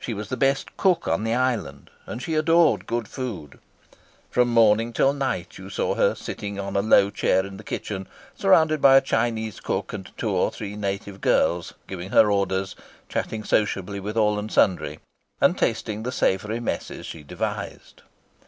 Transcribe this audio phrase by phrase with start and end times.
[0.00, 3.60] She was the best cook on the island, and she adored good food.
[4.28, 8.08] From morning till night you saw her sitting on a low chair in the kitchen,
[8.36, 12.74] surrounded by a Chinese cook and two or three native girls, giving her orders,
[13.08, 14.98] chatting sociably with all and sundry,
[15.40, 18.02] and tasting the savoury messes she devised.